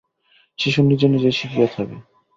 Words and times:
শিশু 0.59 0.79
নিজে 0.83 1.07
নিজেই 1.07 1.35
শিখিয়া 1.39 1.67
থাকে। 1.67 1.97